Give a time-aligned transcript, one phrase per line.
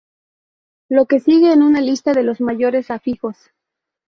[0.89, 3.37] Lo que sigue es una lista de los mayores afijos.